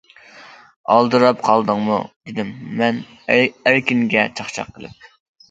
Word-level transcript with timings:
-ئالدىراپ 0.43 1.43
قالدىڭمۇ؟ 1.49 1.99
-دېدىم 2.07 2.49
مەن 2.81 2.99
ئەركىنگە 3.37 4.27
چاقچاق 4.41 4.75
قىلىپ. 4.81 5.09